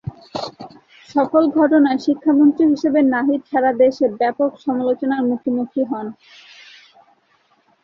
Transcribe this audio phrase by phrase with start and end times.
[1.05, 6.07] এসকল ঘটনায় শিক্ষামন্ত্রী হিসেবে নাহিদ সারাদেশে ব্যাপক সমালোচনার মুখোমুখি হন।